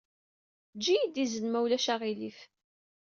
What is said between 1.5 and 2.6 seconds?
ulac aɣilif.